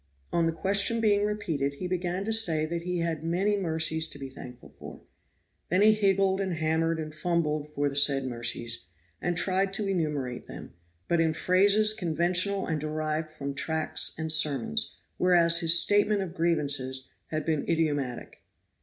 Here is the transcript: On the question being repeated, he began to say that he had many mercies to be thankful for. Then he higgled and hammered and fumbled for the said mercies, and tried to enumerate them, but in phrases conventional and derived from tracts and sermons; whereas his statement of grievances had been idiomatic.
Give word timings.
On 0.33 0.47
the 0.47 0.51
question 0.51 0.99
being 0.99 1.25
repeated, 1.25 1.75
he 1.75 1.85
began 1.85 2.25
to 2.25 2.33
say 2.33 2.65
that 2.65 2.81
he 2.81 3.01
had 3.01 3.23
many 3.23 3.55
mercies 3.55 4.07
to 4.07 4.17
be 4.17 4.31
thankful 4.31 4.73
for. 4.79 5.01
Then 5.69 5.83
he 5.83 5.93
higgled 5.93 6.41
and 6.41 6.55
hammered 6.55 6.99
and 6.99 7.13
fumbled 7.13 7.69
for 7.71 7.87
the 7.87 7.95
said 7.95 8.25
mercies, 8.25 8.87
and 9.21 9.37
tried 9.37 9.73
to 9.73 9.85
enumerate 9.87 10.47
them, 10.47 10.73
but 11.07 11.21
in 11.21 11.33
phrases 11.35 11.93
conventional 11.93 12.65
and 12.65 12.81
derived 12.81 13.29
from 13.29 13.53
tracts 13.53 14.13
and 14.17 14.31
sermons; 14.31 14.95
whereas 15.17 15.59
his 15.59 15.79
statement 15.79 16.23
of 16.23 16.33
grievances 16.33 17.09
had 17.27 17.45
been 17.45 17.61
idiomatic. 17.69 18.41